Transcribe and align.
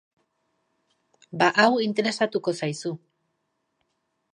Ba 1.43 1.51
hau 1.65 1.67
interesatuko 1.85 2.59
zaizu. 2.63 2.97